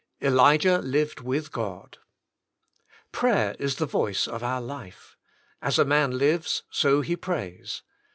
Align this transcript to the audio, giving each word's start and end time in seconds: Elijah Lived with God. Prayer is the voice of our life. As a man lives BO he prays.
Elijah 0.19 0.79
Lived 0.79 1.19
with 1.21 1.51
God. 1.51 1.99
Prayer 3.11 3.55
is 3.59 3.75
the 3.75 3.85
voice 3.85 4.27
of 4.27 4.41
our 4.41 4.59
life. 4.59 5.15
As 5.61 5.77
a 5.77 5.85
man 5.85 6.17
lives 6.17 6.63
BO 6.81 7.01
he 7.01 7.15
prays. 7.15 7.83